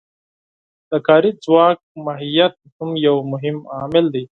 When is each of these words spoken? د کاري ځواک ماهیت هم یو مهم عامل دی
د 0.89 0.91
کاري 1.07 1.31
ځواک 1.43 1.77
ماهیت 2.05 2.53
هم 2.77 2.89
یو 3.07 3.15
مهم 3.31 3.57
عامل 3.75 4.05
دی 4.13 4.23